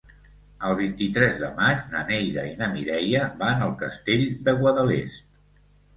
El 0.67 0.71
vint-i-tres 0.79 1.35
de 1.41 1.49
maig 1.59 1.83
na 1.91 2.01
Neida 2.11 2.45
i 2.53 2.55
na 2.63 2.69
Mireia 2.77 3.23
van 3.45 3.63
al 3.67 3.77
Castell 3.83 4.29
de 4.49 4.57
Guadalest. 4.63 5.25